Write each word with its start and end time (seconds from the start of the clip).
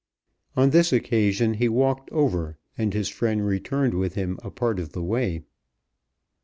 On 0.57 0.71
this 0.71 0.91
occasion 0.91 1.53
he 1.53 1.69
walked 1.69 2.09
over, 2.09 2.57
and 2.75 2.91
his 2.91 3.07
friend 3.07 3.45
returned 3.45 3.93
with 3.93 4.15
him 4.15 4.39
a 4.43 4.49
part 4.49 4.79
of 4.79 4.93
the 4.93 5.03
way. 5.03 5.43